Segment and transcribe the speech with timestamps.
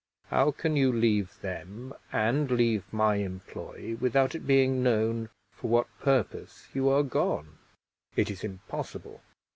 [0.29, 5.99] How can you leave them, and leave my employ, without it being known for what
[5.99, 7.59] purpose you are gone?
[8.15, 9.21] It is impossible!